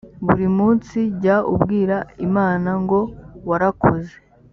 buri 0.25 0.47
munsi 0.57 0.97
jya 1.21 1.37
ubwira 1.53 1.97
imana 2.27 2.71
ngo 2.83 2.99
warakoze 3.49 4.13